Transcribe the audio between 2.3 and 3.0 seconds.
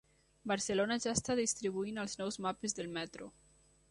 mapes del